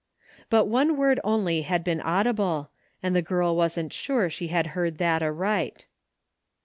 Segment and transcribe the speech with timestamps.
[0.49, 2.71] But one word only had been audible,
[3.03, 5.85] and the girl wasn't sure she had heard that aright.